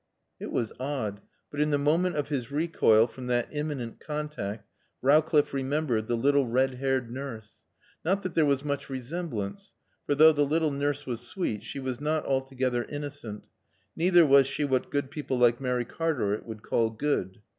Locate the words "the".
1.69-1.77, 6.07-6.17, 10.33-10.43